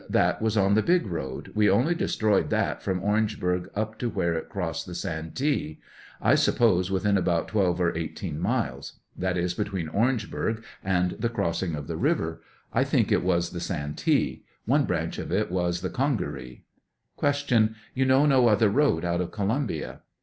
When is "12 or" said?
7.49-7.95